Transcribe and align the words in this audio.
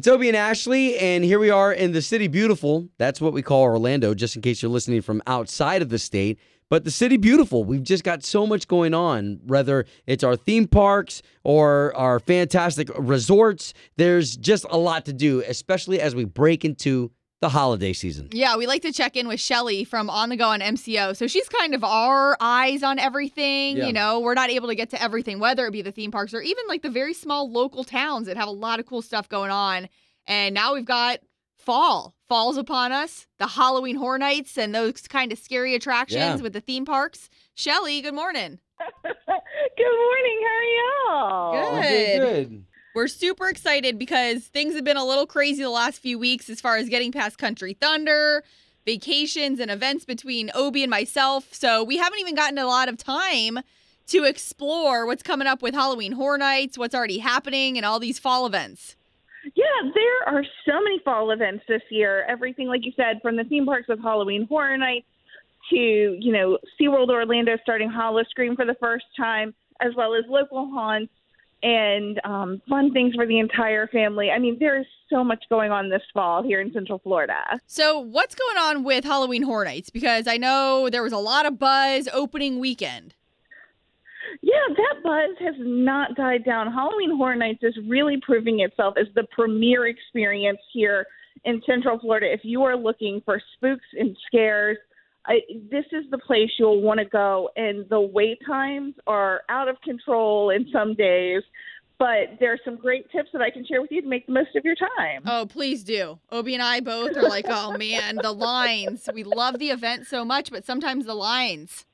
It's 0.00 0.08
Obie 0.08 0.28
and 0.28 0.36
Ashley, 0.36 0.96
and 0.96 1.22
here 1.22 1.38
we 1.38 1.50
are 1.50 1.74
in 1.74 1.92
the 1.92 2.00
city 2.00 2.26
beautiful. 2.26 2.88
That's 2.96 3.20
what 3.20 3.34
we 3.34 3.42
call 3.42 3.64
Orlando, 3.64 4.14
just 4.14 4.34
in 4.34 4.40
case 4.40 4.62
you're 4.62 4.70
listening 4.70 5.02
from 5.02 5.22
outside 5.26 5.82
of 5.82 5.90
the 5.90 5.98
state. 5.98 6.38
But 6.70 6.84
the 6.84 6.90
city 6.90 7.18
beautiful. 7.18 7.64
We've 7.64 7.82
just 7.82 8.02
got 8.02 8.24
so 8.24 8.46
much 8.46 8.66
going 8.66 8.94
on, 8.94 9.40
whether 9.44 9.84
it's 10.06 10.24
our 10.24 10.36
theme 10.36 10.66
parks 10.68 11.20
or 11.44 11.94
our 11.98 12.18
fantastic 12.18 12.88
resorts. 12.96 13.74
There's 13.98 14.38
just 14.38 14.64
a 14.70 14.78
lot 14.78 15.04
to 15.04 15.12
do, 15.12 15.42
especially 15.46 16.00
as 16.00 16.14
we 16.14 16.24
break 16.24 16.64
into 16.64 17.10
the 17.40 17.48
holiday 17.48 17.92
season. 17.92 18.28
Yeah, 18.32 18.56
we 18.56 18.66
like 18.66 18.82
to 18.82 18.92
check 18.92 19.16
in 19.16 19.26
with 19.26 19.40
Shelly 19.40 19.84
from 19.84 20.10
On 20.10 20.28
the 20.28 20.36
Go 20.36 20.48
on 20.48 20.60
MCO. 20.60 21.16
So 21.16 21.26
she's 21.26 21.48
kind 21.48 21.74
of 21.74 21.82
our 21.82 22.36
eyes 22.40 22.82
on 22.82 22.98
everything. 22.98 23.78
Yeah. 23.78 23.86
You 23.86 23.92
know, 23.94 24.20
we're 24.20 24.34
not 24.34 24.50
able 24.50 24.68
to 24.68 24.74
get 24.74 24.90
to 24.90 25.02
everything, 25.02 25.38
whether 25.40 25.66
it 25.66 25.70
be 25.70 25.80
the 25.82 25.92
theme 25.92 26.10
parks 26.10 26.34
or 26.34 26.42
even 26.42 26.64
like 26.68 26.82
the 26.82 26.90
very 26.90 27.14
small 27.14 27.50
local 27.50 27.82
towns 27.82 28.26
that 28.26 28.36
have 28.36 28.48
a 28.48 28.52
lot 28.52 28.78
of 28.78 28.86
cool 28.86 29.00
stuff 29.02 29.28
going 29.28 29.50
on. 29.50 29.88
And 30.26 30.54
now 30.54 30.74
we've 30.74 30.84
got 30.84 31.20
fall. 31.56 32.14
Fall's 32.28 32.58
upon 32.58 32.92
us, 32.92 33.26
the 33.38 33.46
Halloween 33.46 33.96
Horror 33.96 34.18
Nights 34.18 34.56
and 34.58 34.74
those 34.74 35.00
kind 35.08 35.32
of 35.32 35.38
scary 35.38 35.74
attractions 35.74 36.18
Yeah. 36.20 36.36
with 36.36 36.52
the 36.52 36.60
theme 36.60 36.84
parks. 36.84 37.28
Shelly, 37.54 38.02
good 38.02 38.14
morning. 38.14 38.58
Good 39.02 39.96
morning. 39.96 40.40
How 40.46 40.56
are 40.56 40.64
y'all? 40.72 41.52
Good. 41.52 42.20
We're 42.20 42.44
good. 42.44 42.64
We're 42.92 43.06
super 43.06 43.48
excited 43.48 44.00
because 44.00 44.46
things 44.46 44.74
have 44.74 44.82
been 44.82 44.96
a 44.96 45.04
little 45.04 45.26
crazy 45.26 45.62
the 45.62 45.70
last 45.70 46.00
few 46.00 46.18
weeks 46.18 46.50
as 46.50 46.60
far 46.60 46.76
as 46.76 46.88
getting 46.88 47.12
past 47.12 47.38
Country 47.38 47.72
Thunder, 47.72 48.42
vacations, 48.84 49.60
and 49.60 49.70
events 49.70 50.04
between 50.04 50.50
Obi 50.56 50.82
and 50.82 50.90
myself. 50.90 51.54
So 51.54 51.84
we 51.84 51.98
haven't 51.98 52.18
even 52.18 52.34
gotten 52.34 52.58
a 52.58 52.66
lot 52.66 52.88
of 52.88 52.96
time 52.96 53.60
to 54.08 54.24
explore 54.24 55.06
what's 55.06 55.22
coming 55.22 55.46
up 55.46 55.62
with 55.62 55.72
Halloween 55.72 56.10
Horror 56.10 56.38
Nights, 56.38 56.76
what's 56.76 56.92
already 56.92 57.18
happening, 57.18 57.76
and 57.76 57.86
all 57.86 58.00
these 58.00 58.18
fall 58.18 58.44
events. 58.44 58.96
Yeah, 59.54 59.64
there 59.94 60.34
are 60.34 60.44
so 60.66 60.82
many 60.82 60.98
fall 61.04 61.30
events 61.30 61.62
this 61.68 61.82
year. 61.90 62.24
Everything, 62.28 62.66
like 62.66 62.84
you 62.84 62.92
said, 62.96 63.20
from 63.22 63.36
the 63.36 63.44
theme 63.44 63.66
parks 63.66 63.86
with 63.86 64.02
Halloween 64.02 64.48
Horror 64.48 64.76
Nights 64.76 65.06
to, 65.70 65.76
you 65.76 66.32
know, 66.32 66.58
SeaWorld 66.78 67.08
Orlando 67.08 67.56
starting 67.62 67.88
Howl-O-Scream 67.88 68.56
for 68.56 68.64
the 68.64 68.74
first 68.80 69.04
time, 69.16 69.54
as 69.80 69.94
well 69.96 70.14
as 70.14 70.24
local 70.28 70.68
haunts 70.70 71.12
and 71.62 72.20
um, 72.24 72.62
fun 72.68 72.92
things 72.92 73.14
for 73.14 73.26
the 73.26 73.38
entire 73.38 73.86
family. 73.88 74.30
I 74.30 74.38
mean, 74.38 74.56
there 74.58 74.80
is 74.80 74.86
so 75.10 75.22
much 75.22 75.44
going 75.50 75.70
on 75.70 75.90
this 75.90 76.02
fall 76.14 76.42
here 76.42 76.60
in 76.60 76.72
Central 76.72 76.98
Florida. 76.98 77.60
So, 77.66 77.98
what's 77.98 78.34
going 78.34 78.56
on 78.56 78.84
with 78.84 79.04
Halloween 79.04 79.42
Horror 79.42 79.64
Nights? 79.64 79.90
Because 79.90 80.26
I 80.26 80.36
know 80.36 80.88
there 80.90 81.02
was 81.02 81.12
a 81.12 81.18
lot 81.18 81.46
of 81.46 81.58
buzz 81.58 82.08
opening 82.12 82.58
weekend. 82.58 83.14
Yeah, 84.42 84.52
that 84.68 85.02
buzz 85.02 85.36
has 85.40 85.56
not 85.58 86.14
died 86.14 86.44
down. 86.44 86.72
Halloween 86.72 87.16
Horror 87.16 87.36
Nights 87.36 87.62
is 87.62 87.76
really 87.88 88.18
proving 88.24 88.60
itself 88.60 88.94
as 88.98 89.06
the 89.14 89.24
premier 89.32 89.86
experience 89.86 90.60
here 90.72 91.06
in 91.44 91.60
Central 91.66 91.98
Florida. 91.98 92.32
If 92.32 92.40
you 92.44 92.62
are 92.62 92.76
looking 92.76 93.22
for 93.24 93.40
spooks 93.56 93.86
and 93.98 94.16
scares, 94.26 94.78
I, 95.26 95.40
this 95.70 95.84
is 95.92 96.04
the 96.10 96.18
place 96.18 96.50
you'll 96.58 96.80
want 96.80 96.98
to 97.00 97.06
go. 97.06 97.50
And 97.56 97.88
the 97.88 98.00
wait 98.00 98.38
times 98.46 98.94
are 99.06 99.42
out 99.48 99.68
of 99.68 99.80
control 99.82 100.50
in 100.50 100.66
some 100.72 100.94
days, 100.94 101.42
but 101.98 102.38
there 102.40 102.52
are 102.52 102.58
some 102.64 102.76
great 102.76 103.10
tips 103.10 103.28
that 103.32 103.42
I 103.42 103.50
can 103.50 103.64
share 103.66 103.82
with 103.82 103.90
you 103.92 104.00
to 104.00 104.08
make 104.08 104.26
the 104.26 104.32
most 104.32 104.56
of 104.56 104.64
your 104.64 104.74
time. 104.74 105.22
Oh, 105.26 105.46
please 105.46 105.84
do. 105.84 106.18
Obi 106.32 106.54
and 106.54 106.62
I 106.62 106.80
both 106.80 107.16
are 107.16 107.28
like, 107.28 107.44
oh 107.48 107.76
man, 107.76 108.18
the 108.22 108.32
lines. 108.32 109.08
We 109.12 109.24
love 109.24 109.58
the 109.58 109.70
event 109.70 110.06
so 110.06 110.24
much, 110.24 110.50
but 110.50 110.64
sometimes 110.64 111.04
the 111.04 111.14
lines. 111.14 111.84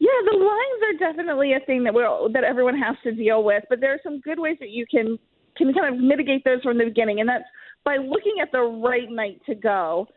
Yeah, 0.00 0.10
the 0.24 0.36
lines 0.36 0.82
are 0.88 1.12
definitely 1.12 1.52
a 1.52 1.60
thing 1.60 1.84
that 1.84 1.94
we're, 1.94 2.28
that 2.32 2.44
everyone 2.44 2.78
has 2.78 2.96
to 3.04 3.12
deal 3.12 3.44
with, 3.44 3.62
but 3.68 3.80
there 3.80 3.92
are 3.92 4.00
some 4.02 4.20
good 4.20 4.38
ways 4.38 4.56
that 4.60 4.70
you 4.70 4.86
can 4.90 5.18
can 5.56 5.72
kind 5.74 5.94
of 5.94 6.00
mitigate 6.00 6.44
those 6.44 6.62
from 6.62 6.78
the 6.78 6.84
beginning, 6.84 7.20
and 7.20 7.28
that's 7.28 7.44
by 7.84 7.98
looking 7.98 8.36
at 8.40 8.50
the 8.52 8.60
right 8.60 9.10
night 9.10 9.40
to 9.46 9.54
go. 9.54 10.08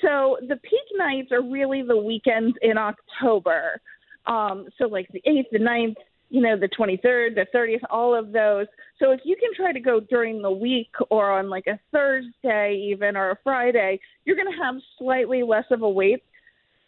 So 0.00 0.38
the 0.40 0.56
peak 0.56 0.86
nights 0.96 1.32
are 1.32 1.42
really 1.42 1.82
the 1.82 1.96
weekends 1.96 2.56
in 2.62 2.78
October. 2.78 3.80
Um, 4.26 4.66
so 4.78 4.86
like 4.86 5.08
the 5.12 5.22
eighth, 5.26 5.46
the 5.52 5.58
9th, 5.58 5.96
you 6.28 6.40
know, 6.40 6.58
the 6.58 6.66
twenty 6.66 6.96
third, 6.96 7.36
the 7.36 7.46
thirtieth, 7.52 7.82
all 7.88 8.12
of 8.12 8.32
those. 8.32 8.66
So 8.98 9.12
if 9.12 9.20
you 9.24 9.36
can 9.36 9.50
try 9.54 9.72
to 9.72 9.78
go 9.78 10.00
during 10.00 10.42
the 10.42 10.50
week 10.50 10.90
or 11.08 11.30
on 11.30 11.48
like 11.48 11.68
a 11.68 11.78
Thursday 11.92 12.90
even 12.90 13.16
or 13.16 13.30
a 13.30 13.38
Friday, 13.44 14.00
you're 14.24 14.34
going 14.34 14.50
to 14.50 14.62
have 14.62 14.74
slightly 14.98 15.44
less 15.44 15.66
of 15.70 15.82
a 15.82 15.88
wait 15.88 16.24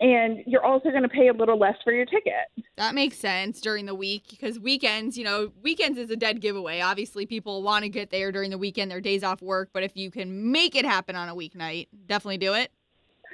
and 0.00 0.44
you're 0.46 0.64
also 0.64 0.90
going 0.90 1.02
to 1.02 1.08
pay 1.08 1.28
a 1.28 1.32
little 1.32 1.58
less 1.58 1.76
for 1.82 1.92
your 1.92 2.04
ticket. 2.04 2.64
That 2.76 2.94
makes 2.94 3.18
sense 3.18 3.60
during 3.60 3.86
the 3.86 3.94
week 3.94 4.24
because 4.30 4.58
weekends, 4.58 5.18
you 5.18 5.24
know, 5.24 5.50
weekends 5.62 5.98
is 5.98 6.10
a 6.10 6.16
dead 6.16 6.40
giveaway. 6.40 6.80
Obviously, 6.80 7.26
people 7.26 7.62
want 7.62 7.82
to 7.82 7.88
get 7.88 8.10
there 8.10 8.30
during 8.30 8.50
the 8.50 8.58
weekend, 8.58 8.90
their 8.90 9.00
days 9.00 9.24
off 9.24 9.42
work, 9.42 9.70
but 9.72 9.82
if 9.82 9.96
you 9.96 10.10
can 10.10 10.52
make 10.52 10.76
it 10.76 10.84
happen 10.84 11.16
on 11.16 11.28
a 11.28 11.34
weeknight, 11.34 11.88
definitely 12.06 12.38
do 12.38 12.54
it. 12.54 12.70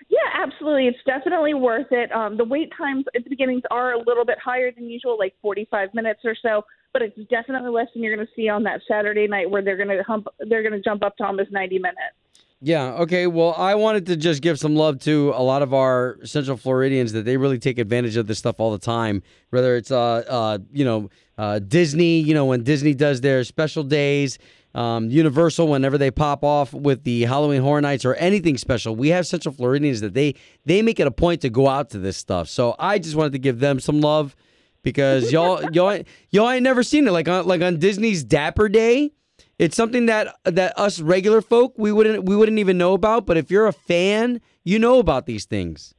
Yeah, 0.08 0.18
absolutely. 0.34 0.86
It's 0.86 0.98
definitely 1.06 1.54
worth 1.54 1.90
it. 1.90 2.12
Um, 2.12 2.36
the 2.36 2.44
wait 2.44 2.70
times 2.76 3.04
at 3.14 3.24
the 3.24 3.30
beginnings 3.30 3.62
are 3.70 3.92
a 3.92 3.98
little 3.98 4.24
bit 4.24 4.38
higher 4.42 4.70
than 4.70 4.88
usual, 4.88 5.16
like 5.18 5.34
45 5.42 5.94
minutes 5.94 6.20
or 6.24 6.36
so, 6.40 6.64
but 6.92 7.02
it's 7.02 7.18
definitely 7.30 7.70
less 7.70 7.88
than 7.94 8.02
you're 8.02 8.14
going 8.14 8.26
to 8.26 8.32
see 8.34 8.48
on 8.48 8.62
that 8.64 8.80
Saturday 8.86 9.26
night 9.26 9.50
where 9.50 9.62
they're 9.62 9.76
going 9.76 9.88
to 9.88 10.02
hump, 10.02 10.26
they're 10.48 10.62
going 10.62 10.72
to 10.72 10.80
jump 10.80 11.02
up 11.02 11.16
to 11.16 11.24
almost 11.24 11.50
90 11.50 11.78
minutes. 11.78 12.16
Yeah, 12.60 12.94
okay. 12.94 13.26
Well, 13.26 13.54
I 13.58 13.74
wanted 13.74 14.06
to 14.06 14.16
just 14.16 14.40
give 14.40 14.58
some 14.58 14.74
love 14.74 14.98
to 15.00 15.34
a 15.36 15.42
lot 15.42 15.60
of 15.60 15.74
our 15.74 16.18
Central 16.24 16.56
Floridians 16.56 17.12
that 17.12 17.26
they 17.26 17.36
really 17.36 17.58
take 17.58 17.78
advantage 17.78 18.16
of 18.16 18.26
this 18.26 18.38
stuff 18.38 18.58
all 18.58 18.72
the 18.72 18.78
time. 18.78 19.22
Whether 19.50 19.76
it's 19.76 19.90
uh 19.90 20.24
uh 20.26 20.58
you 20.72 20.84
know 20.84 21.10
uh 21.36 21.58
Disney, 21.58 22.20
you 22.20 22.32
know 22.32 22.46
when 22.46 22.62
Disney 22.62 22.94
does 22.94 23.20
their 23.20 23.44
special 23.44 23.82
days, 23.82 24.38
um, 24.74 25.08
Universal 25.10 25.68
whenever 25.68 25.96
they 25.98 26.10
pop 26.10 26.42
off 26.44 26.72
with 26.74 27.04
the 27.04 27.22
Halloween 27.22 27.62
Horror 27.62 27.80
Nights 27.80 28.04
or 28.04 28.14
anything 28.14 28.56
special, 28.58 28.96
we 28.96 29.08
have 29.08 29.26
Central 29.26 29.54
Floridians 29.54 30.00
that 30.00 30.14
they 30.14 30.34
they 30.64 30.82
make 30.82 30.98
it 31.00 31.06
a 31.06 31.10
point 31.12 31.40
to 31.42 31.50
go 31.50 31.68
out 31.68 31.90
to 31.90 31.98
this 31.98 32.16
stuff. 32.16 32.48
So 32.48 32.74
I 32.78 32.98
just 32.98 33.14
wanted 33.16 33.32
to 33.32 33.38
give 33.38 33.60
them 33.60 33.78
some 33.80 34.00
love 34.00 34.34
because 34.82 35.32
y'all 35.32 35.62
y'all 35.72 35.90
ain't- 35.92 36.08
y'all 36.30 36.50
ain't 36.50 36.62
never 36.62 36.82
seen 36.82 37.06
it 37.06 37.12
like 37.12 37.28
on 37.28 37.46
like 37.46 37.62
on 37.62 37.78
Disney's 37.78 38.24
Dapper 38.24 38.68
Day. 38.68 39.12
It's 39.58 39.76
something 39.76 40.06
that 40.06 40.34
that 40.44 40.76
us 40.78 41.00
regular 41.00 41.40
folk 41.40 41.74
we 41.76 41.92
wouldn't 41.92 42.24
we 42.24 42.34
wouldn't 42.34 42.58
even 42.58 42.76
know 42.76 42.94
about. 42.94 43.26
But 43.26 43.36
if 43.36 43.50
you're 43.50 43.66
a 43.68 43.72
fan, 43.72 44.40
you 44.64 44.78
know 44.80 44.98
about 44.98 45.26
these 45.26 45.44
things. 45.44 45.94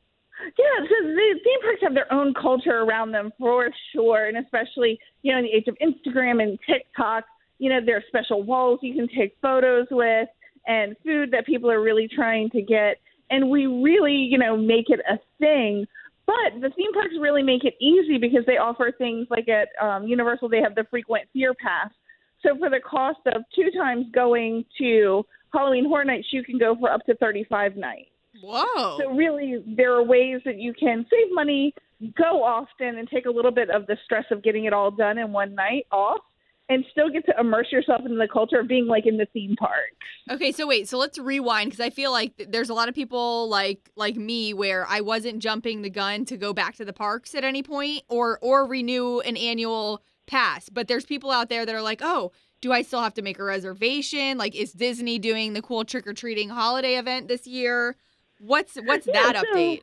Yeah, 0.57 0.65
so 0.87 1.07
the 1.07 1.39
theme 1.43 1.61
parks 1.61 1.81
have 1.81 1.93
their 1.93 2.11
own 2.13 2.33
culture 2.33 2.79
around 2.81 3.11
them 3.11 3.31
for 3.39 3.69
sure, 3.93 4.25
and 4.27 4.37
especially 4.37 4.99
you 5.21 5.31
know 5.31 5.39
in 5.39 5.45
the 5.45 5.51
age 5.51 5.67
of 5.67 5.77
Instagram 5.81 6.43
and 6.43 6.59
TikTok, 6.69 7.23
you 7.57 7.69
know 7.69 7.79
there 7.85 7.97
are 7.97 8.03
special 8.07 8.43
walls 8.43 8.79
you 8.81 8.95
can 8.95 9.07
take 9.07 9.35
photos 9.41 9.87
with, 9.91 10.29
and 10.67 10.95
food 11.03 11.31
that 11.31 11.45
people 11.45 11.69
are 11.71 11.81
really 11.81 12.07
trying 12.13 12.49
to 12.51 12.61
get, 12.61 12.97
and 13.29 13.49
we 13.49 13.65
really 13.65 14.15
you 14.15 14.37
know 14.37 14.57
make 14.57 14.89
it 14.89 14.99
a 15.09 15.17
thing. 15.39 15.85
But 16.25 16.59
the 16.59 16.71
theme 16.75 16.91
parks 16.93 17.13
really 17.21 17.43
make 17.43 17.63
it 17.65 17.75
easy 17.79 18.17
because 18.17 18.45
they 18.47 18.57
offer 18.57 18.91
things 18.97 19.27
like 19.29 19.47
at 19.47 19.69
um, 19.83 20.07
Universal 20.07 20.49
they 20.49 20.61
have 20.61 20.73
the 20.73 20.85
frequent 20.89 21.27
fear 21.33 21.53
pass. 21.53 21.91
So 22.41 22.57
for 22.57 22.69
the 22.69 22.79
cost 22.79 23.19
of 23.27 23.43
two 23.55 23.69
times 23.71 24.05
going 24.13 24.65
to 24.79 25.23
Halloween 25.53 25.85
Horror 25.85 26.05
Nights, 26.05 26.27
you 26.31 26.43
can 26.43 26.57
go 26.57 26.75
for 26.79 26.91
up 26.91 27.05
to 27.05 27.15
35 27.15 27.75
nights. 27.75 28.09
Whoa. 28.41 28.97
So 28.99 29.11
really, 29.11 29.63
there 29.77 29.93
are 29.93 30.03
ways 30.03 30.41
that 30.45 30.59
you 30.59 30.73
can 30.73 31.05
save 31.09 31.33
money, 31.33 31.73
go 32.17 32.43
often, 32.43 32.97
and 32.97 33.07
take 33.07 33.25
a 33.25 33.31
little 33.31 33.51
bit 33.51 33.69
of 33.69 33.87
the 33.87 33.97
stress 34.03 34.25
of 34.31 34.43
getting 34.43 34.65
it 34.65 34.73
all 34.73 34.91
done 34.91 35.17
in 35.17 35.31
one 35.31 35.55
night 35.55 35.87
off, 35.91 36.19
and 36.67 36.83
still 36.91 37.09
get 37.09 37.25
to 37.27 37.33
immerse 37.39 37.71
yourself 37.71 38.01
in 38.05 38.17
the 38.17 38.27
culture 38.27 38.59
of 38.59 38.67
being 38.67 38.87
like 38.87 39.05
in 39.05 39.17
the 39.17 39.27
theme 39.33 39.55
park. 39.57 39.93
Okay, 40.31 40.51
so 40.51 40.65
wait, 40.67 40.87
so 40.89 40.97
let's 40.97 41.19
rewind 41.19 41.69
because 41.69 41.79
I 41.79 41.89
feel 41.91 42.11
like 42.11 42.35
th- 42.37 42.49
there's 42.49 42.69
a 42.69 42.73
lot 42.73 42.89
of 42.89 42.95
people 42.95 43.47
like 43.49 43.89
like 43.95 44.15
me 44.15 44.53
where 44.53 44.85
I 44.89 45.01
wasn't 45.01 45.39
jumping 45.39 45.81
the 45.83 45.89
gun 45.89 46.25
to 46.25 46.37
go 46.37 46.53
back 46.53 46.75
to 46.77 46.85
the 46.85 46.93
parks 46.93 47.35
at 47.35 47.43
any 47.43 47.61
point 47.61 48.01
or 48.09 48.39
or 48.41 48.65
renew 48.65 49.19
an 49.19 49.37
annual 49.37 50.01
pass. 50.25 50.69
But 50.69 50.87
there's 50.87 51.05
people 51.05 51.29
out 51.29 51.49
there 51.49 51.65
that 51.65 51.75
are 51.75 51.81
like, 51.83 52.01
oh, 52.03 52.31
do 52.61 52.71
I 52.71 52.81
still 52.81 53.01
have 53.01 53.13
to 53.15 53.21
make 53.21 53.37
a 53.37 53.43
reservation? 53.43 54.39
Like, 54.39 54.55
is 54.55 54.71
Disney 54.73 55.19
doing 55.19 55.53
the 55.53 55.61
cool 55.61 55.85
trick 55.85 56.07
or 56.07 56.13
treating 56.13 56.49
holiday 56.49 56.95
event 56.95 57.27
this 57.27 57.45
year? 57.45 57.95
What's 58.39 58.75
what's 58.75 59.05
Yeah, 59.05 59.13
that 59.13 59.35
so- 59.35 59.53
update? 59.55 59.81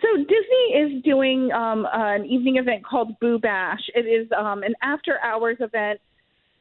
So 0.00 0.16
Disney 0.16 0.96
is 0.96 1.02
doing 1.02 1.50
um, 1.50 1.84
an 1.92 2.24
evening 2.26 2.56
event 2.56 2.86
called 2.86 3.18
Boo 3.20 3.40
Bash. 3.40 3.80
It 3.96 4.06
is 4.06 4.28
um, 4.38 4.62
an 4.62 4.72
after-hours 4.82 5.56
event. 5.58 6.00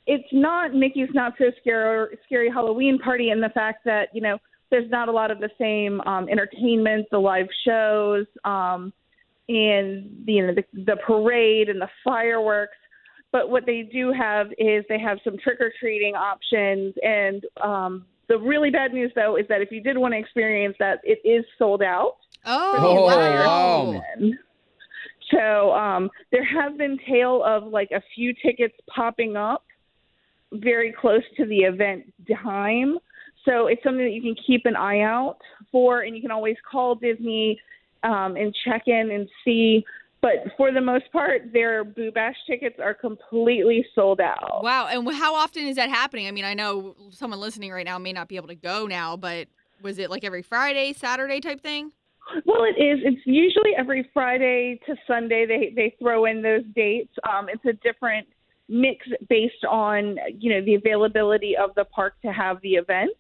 It's 0.06 0.28
not 0.32 0.74
Mickey's 0.74 1.10
Not 1.14 1.34
So 1.38 1.46
Scary, 1.62 2.18
scary 2.26 2.50
Halloween 2.50 3.00
Party 3.00 3.30
and 3.30 3.42
the 3.42 3.50
fact 3.50 3.86
that 3.86 4.10
you 4.14 4.22
know 4.22 4.38
there's 4.70 4.90
not 4.90 5.08
a 5.08 5.12
lot 5.12 5.32
of 5.32 5.40
the 5.40 5.50
same 5.60 6.02
um, 6.02 6.28
entertainment, 6.30 7.08
the 7.12 7.20
live 7.20 7.48
shows, 7.66 8.26
um, 8.44 8.92
and 9.48 10.24
the, 10.26 10.34
you 10.34 10.48
know 10.48 10.54
the, 10.54 10.64
the 10.86 10.98
parade 11.06 11.70
and 11.70 11.80
the 11.82 11.90
fireworks. 12.04 12.76
But 13.32 13.50
what 13.50 13.66
they 13.66 13.82
do 13.92 14.12
have 14.12 14.48
is 14.60 14.86
they 14.90 15.00
have 15.00 15.18
some 15.24 15.38
trick 15.38 15.60
or 15.60 15.72
treating 15.80 16.16
options. 16.16 16.94
And 17.02 17.44
um, 17.64 18.06
the 18.28 18.38
really 18.38 18.70
bad 18.70 18.94
news, 18.94 19.12
though, 19.16 19.38
is 19.38 19.48
that 19.50 19.60
if 19.62 19.72
you 19.72 19.82
did 19.82 19.98
want 19.98 20.14
to 20.14 20.20
experience 20.20 20.76
that, 20.80 21.00
it 21.04 21.20
is 21.28 21.44
sold 21.58 21.82
out. 21.82 22.18
Oh, 22.46 22.76
Oh, 22.78 23.06
wow. 23.06 23.92
wow. 23.92 24.32
So 25.32 25.72
um, 25.72 26.12
there 26.32 26.44
have 26.44 26.78
been 26.78 27.00
tale 27.10 27.44
of 27.44 27.64
like 27.64 27.90
a 27.92 28.02
few 28.14 28.34
tickets 28.46 28.76
popping 28.94 29.36
up 29.36 29.64
very 30.54 30.94
close 31.00 31.24
to 31.38 31.46
the 31.46 31.60
event 31.60 32.12
time. 32.44 32.98
So 33.46 33.68
it's 33.68 33.84
something 33.84 34.06
that 34.06 34.14
you 34.14 34.22
can 34.22 34.36
keep 34.48 34.66
an 34.66 34.76
eye 34.76 35.02
out 35.02 35.38
for, 35.72 36.02
and 36.02 36.16
you 36.16 36.22
can 36.22 36.32
always 36.32 36.56
call 36.70 36.96
Disney 36.96 37.60
um, 38.04 38.36
and 38.36 38.56
check 38.66 38.84
in 38.88 39.12
and 39.12 39.28
see. 39.44 39.84
But 40.22 40.54
for 40.56 40.72
the 40.72 40.80
most 40.80 41.12
part, 41.12 41.52
their 41.52 41.84
Boo 41.84 42.10
Bash 42.10 42.36
tickets 42.48 42.78
are 42.82 42.94
completely 42.94 43.86
sold 43.94 44.22
out. 44.22 44.64
Wow. 44.64 44.88
And 44.88 45.14
how 45.14 45.36
often 45.36 45.68
is 45.68 45.76
that 45.76 45.90
happening? 45.90 46.28
I 46.28 46.32
mean, 46.32 46.46
I 46.46 46.54
know 46.54 46.96
someone 47.10 47.42
listening 47.42 47.72
right 47.72 47.86
now 47.86 47.98
may 47.98 48.14
not 48.14 48.30
be 48.30 48.38
able 48.38 48.48
to 48.48 48.56
go 48.56 48.88
now, 48.88 49.18
but 49.18 49.50
was 49.82 50.00
it 50.00 50.10
like 50.10 50.24
every 50.24 50.42
Friday, 50.42 50.94
Saturday 50.94 51.42
type 51.42 51.60
thing? 51.60 51.92
Well, 52.46 52.64
it 52.64 52.82
is. 52.82 53.00
It's 53.04 53.22
usually 53.26 53.72
every 53.78 54.10
Friday 54.14 54.80
to 54.86 54.96
Sunday. 55.06 55.46
They 55.46 55.74
they 55.76 55.96
throw 56.00 56.24
in 56.24 56.42
those 56.42 56.64
dates. 56.74 57.12
Um, 57.30 57.48
it's 57.50 57.66
a 57.66 57.74
different 57.86 58.26
mix 58.70 59.06
based 59.30 59.66
on 59.70 60.18
you 60.40 60.54
know 60.54 60.64
the 60.66 60.76
availability 60.76 61.56
of 61.56 61.76
the 61.76 61.86
park 61.86 62.16
to 62.22 62.32
have 62.32 62.62
the 62.62 62.74
event, 62.74 63.12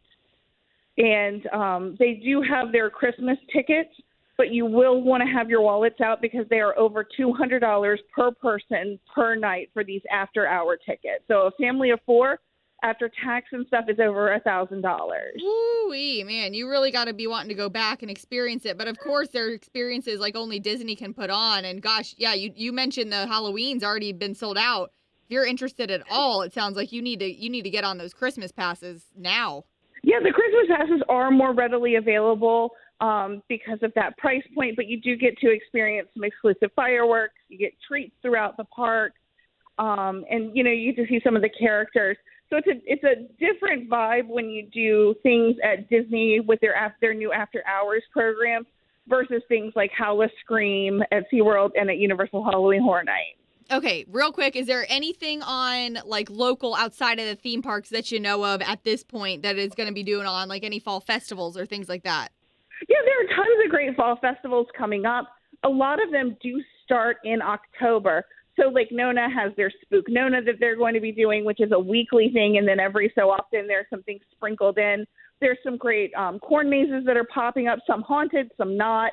and 0.97 1.45
um, 1.47 1.95
they 1.99 2.13
do 2.13 2.41
have 2.41 2.71
their 2.71 2.89
Christmas 2.89 3.37
tickets, 3.51 3.89
but 4.37 4.51
you 4.51 4.65
will 4.65 5.01
want 5.01 5.21
to 5.21 5.27
have 5.27 5.49
your 5.49 5.61
wallets 5.61 6.01
out 6.01 6.21
because 6.21 6.45
they 6.49 6.59
are 6.59 6.77
over 6.77 7.05
two 7.17 7.33
hundred 7.33 7.59
dollars 7.59 7.99
per 8.15 8.31
person 8.31 8.99
per 9.13 9.35
night 9.35 9.69
for 9.73 9.83
these 9.83 10.01
after 10.11 10.47
hour 10.47 10.77
tickets. 10.77 11.23
So 11.27 11.47
a 11.47 11.51
family 11.51 11.91
of 11.91 11.99
four. 12.05 12.39
After 12.85 13.09
tax 13.23 13.47
and 13.53 13.65
stuff 13.67 13.85
is 13.87 13.97
over 13.97 14.33
a 14.33 14.41
thousand 14.41 14.81
dollars. 14.81 15.41
Ooh 15.41 16.23
man, 16.25 16.53
you 16.53 16.69
really 16.69 16.91
got 16.91 17.05
to 17.05 17.13
be 17.13 17.27
wanting 17.27 17.47
to 17.47 17.55
go 17.55 17.69
back 17.69 18.01
and 18.01 18.11
experience 18.11 18.65
it. 18.65 18.77
But 18.77 18.89
of 18.89 18.99
course, 18.99 19.29
there 19.29 19.47
are 19.47 19.53
experiences 19.53 20.19
like 20.19 20.35
only 20.35 20.59
Disney 20.59 20.95
can 20.95 21.13
put 21.13 21.29
on. 21.29 21.63
And 21.63 21.81
gosh, 21.81 22.13
yeah, 22.17 22.33
you 22.33 22.51
you 22.55 22.73
mentioned 22.73 23.11
the 23.11 23.25
Halloween's 23.25 23.85
already 23.85 24.11
been 24.11 24.35
sold 24.35 24.57
out. 24.57 24.91
You're 25.33 25.47
interested 25.47 25.89
at 25.89 26.03
all, 26.11 26.43
it 26.43 26.53
sounds 26.53 26.77
like 26.77 26.91
you 26.91 27.01
need 27.01 27.19
to 27.21 27.25
you 27.25 27.49
need 27.49 27.63
to 27.63 27.71
get 27.71 27.83
on 27.83 27.97
those 27.97 28.13
Christmas 28.13 28.51
passes 28.51 29.05
now. 29.17 29.63
Yeah, 30.03 30.17
the 30.23 30.31
Christmas 30.31 30.67
passes 30.77 31.01
are 31.09 31.31
more 31.31 31.55
readily 31.55 31.95
available 31.95 32.69
um, 33.01 33.41
because 33.49 33.79
of 33.81 33.91
that 33.95 34.15
price 34.19 34.43
point, 34.53 34.75
but 34.75 34.85
you 34.85 35.01
do 35.01 35.15
get 35.15 35.35
to 35.39 35.49
experience 35.49 36.07
some 36.13 36.23
exclusive 36.23 36.69
fireworks. 36.75 37.33
You 37.49 37.57
get 37.57 37.73
treats 37.87 38.13
throughout 38.21 38.57
the 38.57 38.65
park, 38.65 39.13
um, 39.79 40.23
and 40.29 40.55
you 40.55 40.63
know 40.63 40.69
you 40.69 40.93
get 40.93 41.01
to 41.01 41.09
see 41.09 41.19
some 41.23 41.35
of 41.35 41.41
the 41.41 41.49
characters. 41.49 42.15
So 42.51 42.57
it's 42.57 42.67
a 42.67 42.79
it's 42.85 43.03
a 43.03 43.27
different 43.43 43.89
vibe 43.89 44.27
when 44.27 44.51
you 44.51 44.67
do 44.71 45.15
things 45.23 45.55
at 45.63 45.89
Disney 45.89 46.41
with 46.41 46.59
their 46.59 46.75
their 47.01 47.15
new 47.15 47.33
after 47.33 47.63
hours 47.65 48.03
program 48.11 48.67
versus 49.07 49.41
things 49.47 49.73
like 49.75 49.89
Howl 49.97 50.23
Scream 50.41 51.01
at 51.11 51.23
SeaWorld 51.33 51.71
and 51.75 51.89
at 51.89 51.97
Universal 51.97 52.43
Halloween 52.43 52.83
Horror 52.83 53.03
Nights. 53.03 53.39
Okay, 53.71 54.05
real 54.09 54.31
quick, 54.31 54.55
is 54.55 54.67
there 54.67 54.85
anything 54.89 55.41
on 55.41 55.99
like 56.05 56.29
local 56.29 56.75
outside 56.75 57.19
of 57.19 57.25
the 57.25 57.35
theme 57.35 57.61
parks 57.61 57.89
that 57.89 58.11
you 58.11 58.19
know 58.19 58.43
of 58.43 58.61
at 58.61 58.83
this 58.83 59.03
point 59.03 59.43
that 59.43 59.57
is 59.57 59.73
going 59.73 59.87
to 59.87 59.93
be 59.93 60.03
doing 60.03 60.25
on 60.25 60.47
like 60.47 60.63
any 60.63 60.79
fall 60.79 60.99
festivals 60.99 61.57
or 61.57 61.65
things 61.65 61.89
like 61.89 62.03
that? 62.03 62.29
Yeah, 62.89 62.97
there 63.05 63.23
are 63.23 63.35
tons 63.35 63.65
of 63.65 63.71
great 63.71 63.95
fall 63.95 64.17
festivals 64.21 64.67
coming 64.77 65.05
up. 65.05 65.27
A 65.63 65.69
lot 65.69 66.03
of 66.03 66.11
them 66.11 66.35
do 66.41 66.61
start 66.83 67.17
in 67.23 67.41
October. 67.41 68.25
So 68.59 68.69
Lake 68.69 68.89
Nona 68.91 69.27
has 69.29 69.51
their 69.55 69.71
Spook 69.81 70.05
Nona 70.09 70.41
that 70.43 70.55
they're 70.59 70.75
going 70.75 70.93
to 70.93 70.99
be 70.99 71.11
doing, 71.11 71.45
which 71.45 71.59
is 71.59 71.71
a 71.71 71.79
weekly 71.79 72.29
thing, 72.31 72.57
and 72.57 72.67
then 72.67 72.79
every 72.79 73.11
so 73.15 73.29
often 73.29 73.67
there's 73.67 73.87
something 73.89 74.19
sprinkled 74.31 74.77
in. 74.77 75.05
There's 75.41 75.57
some 75.63 75.77
great 75.77 76.13
um, 76.15 76.39
corn 76.39 76.69
mazes 76.69 77.03
that 77.05 77.17
are 77.17 77.27
popping 77.33 77.67
up, 77.67 77.79
some 77.87 78.01
haunted, 78.01 78.51
some 78.57 78.77
not. 78.77 79.11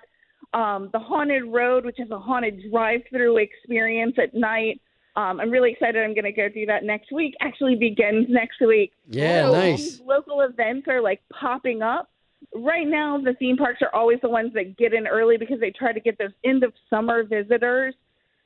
Um, 0.53 0.91
the 0.93 0.99
Haunted 0.99 1.45
Road, 1.45 1.85
which 1.85 2.01
is 2.01 2.11
a 2.11 2.19
haunted 2.19 2.63
drive-through 2.71 3.39
experience 3.39 4.17
at 4.19 4.35
night. 4.35 4.81
Um, 5.17 5.41
I'm 5.41 5.51
really 5.51 5.73
excited. 5.73 6.03
I'm 6.03 6.15
going 6.15 6.25
to 6.25 6.33
go 6.33 6.49
do 6.49 6.67
that 6.67 6.85
next 6.85 7.13
week. 7.13 7.35
Actually, 7.41 7.77
begins 7.77 8.27
next 8.29 8.61
week. 8.61 8.93
Yeah, 9.09 9.47
So 9.47 9.53
nice. 9.53 10.01
Local 10.05 10.41
events 10.43 10.87
are 10.89 11.01
like 11.01 11.21
popping 11.33 11.83
up. 11.83 12.11
Right 12.55 12.87
now, 12.87 13.19
the 13.19 13.35
theme 13.35 13.57
parks 13.57 13.81
are 13.83 13.95
always 13.95 14.19
the 14.23 14.29
ones 14.29 14.53
that 14.55 14.77
get 14.77 14.95
in 14.95 15.07
early 15.07 15.37
because 15.37 15.61
they 15.61 15.71
try 15.71 15.93
to 15.93 16.01
get 16.01 16.17
those 16.19 16.31
end 16.45 16.63
of 16.65 16.73
summer 16.89 17.23
visitors 17.23 17.95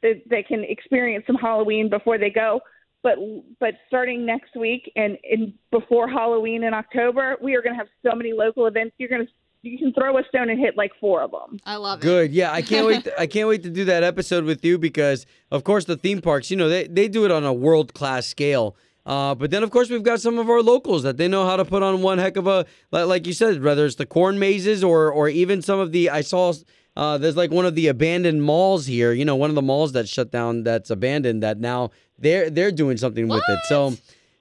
that 0.02 0.22
they 0.28 0.42
can 0.42 0.64
experience 0.64 1.24
some 1.26 1.36
Halloween 1.36 1.88
before 1.88 2.18
they 2.18 2.30
go. 2.30 2.60
But 3.02 3.16
but 3.60 3.74
starting 3.86 4.24
next 4.24 4.56
week 4.56 4.90
and 4.96 5.18
in 5.22 5.54
before 5.70 6.08
Halloween 6.08 6.64
in 6.64 6.72
October, 6.74 7.36
we 7.42 7.54
are 7.54 7.62
going 7.62 7.74
to 7.74 7.78
have 7.78 7.88
so 8.02 8.16
many 8.16 8.32
local 8.32 8.66
events. 8.66 8.94
You're 8.98 9.10
going 9.10 9.26
to 9.26 9.32
you 9.64 9.78
can 9.78 9.92
throw 9.92 10.16
a 10.18 10.22
stone 10.28 10.50
and 10.50 10.58
hit 10.58 10.76
like 10.76 10.92
four 11.00 11.22
of 11.22 11.30
them. 11.30 11.58
I 11.64 11.76
love 11.76 12.00
it. 12.00 12.02
Good. 12.02 12.32
Yeah, 12.32 12.52
I 12.52 12.62
can't 12.62 12.86
wait. 12.86 12.94
To, 13.04 13.20
I 13.20 13.26
can't 13.26 13.48
wait 13.48 13.62
to 13.64 13.70
do 13.70 13.84
that 13.86 14.02
episode 14.02 14.44
with 14.44 14.64
you 14.64 14.78
because, 14.78 15.26
of 15.50 15.64
course, 15.64 15.84
the 15.84 15.96
theme 15.96 16.20
parks. 16.20 16.50
You 16.50 16.56
know, 16.56 16.68
they 16.68 16.86
they 16.86 17.08
do 17.08 17.24
it 17.24 17.30
on 17.30 17.44
a 17.44 17.52
world 17.52 17.94
class 17.94 18.26
scale. 18.26 18.76
Uh, 19.06 19.34
but 19.34 19.50
then, 19.50 19.62
of 19.62 19.70
course, 19.70 19.90
we've 19.90 20.02
got 20.02 20.20
some 20.20 20.38
of 20.38 20.48
our 20.48 20.62
locals 20.62 21.02
that 21.02 21.18
they 21.18 21.28
know 21.28 21.44
how 21.44 21.56
to 21.56 21.64
put 21.64 21.82
on 21.82 22.00
one 22.00 22.16
heck 22.18 22.36
of 22.36 22.46
a, 22.46 22.64
like, 22.90 23.06
like 23.06 23.26
you 23.26 23.34
said, 23.34 23.62
whether 23.62 23.84
it's 23.84 23.96
the 23.96 24.06
corn 24.06 24.38
mazes 24.38 24.82
or 24.82 25.10
or 25.10 25.28
even 25.28 25.60
some 25.60 25.78
of 25.78 25.92
the. 25.92 26.10
I 26.10 26.20
saw 26.22 26.54
uh, 26.96 27.18
there's 27.18 27.36
like 27.36 27.50
one 27.50 27.66
of 27.66 27.74
the 27.74 27.88
abandoned 27.88 28.42
malls 28.42 28.86
here. 28.86 29.12
You 29.12 29.24
know, 29.24 29.36
one 29.36 29.50
of 29.50 29.56
the 29.56 29.62
malls 29.62 29.92
that 29.92 30.08
shut 30.08 30.30
down 30.30 30.62
that's 30.62 30.90
abandoned 30.90 31.42
that 31.42 31.58
now 31.58 31.90
they're 32.18 32.48
they're 32.48 32.72
doing 32.72 32.96
something 32.96 33.28
with 33.28 33.42
it. 33.48 33.58
So. 33.66 33.94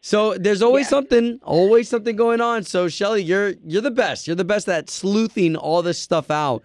So 0.05 0.33
there's 0.37 0.61
always 0.61 0.87
Yeah. 0.87 0.89
something, 0.97 1.39
always 1.43 1.87
something 1.87 2.17
going 2.17 2.41
on. 2.41 2.63
So 2.63 2.89
Shelly, 2.89 3.23
you're 3.23 3.53
you're 3.65 3.81
the 3.81 3.89
best. 4.05 4.27
You're 4.27 4.35
the 4.35 4.43
best 4.43 4.67
at 4.67 4.89
sleuthing 4.89 5.55
all 5.55 5.81
this 5.81 5.97
stuff 5.97 6.29
out 6.29 6.61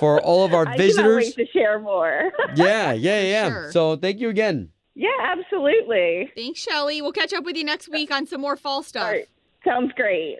for 0.00 0.20
all 0.22 0.46
of 0.46 0.54
our 0.54 0.62
I 0.68 0.76
cannot 0.76 0.78
visitors. 0.78 1.24
wait 1.26 1.34
to 1.36 1.46
share 1.52 1.78
more. 1.78 2.32
Yeah, 2.56 2.92
yeah, 2.94 3.20
yeah. 3.22 3.48
sure. 3.50 3.72
So 3.72 3.96
thank 3.96 4.20
you 4.20 4.30
again. 4.30 4.70
yeah, 4.94 5.08
absolutely. 5.20 6.32
Thanks, 6.34 6.60
Shelly. 6.60 7.02
We'll 7.02 7.12
catch 7.12 7.32
up 7.34 7.44
with 7.44 7.56
you 7.56 7.64
next 7.64 7.88
week 7.90 8.10
on 8.10 8.26
some 8.26 8.40
more 8.40 8.56
fall 8.56 8.82
stuff. 8.82 9.04
All 9.04 9.10
right. 9.12 9.28
Sounds 9.64 9.92
great. 9.94 10.36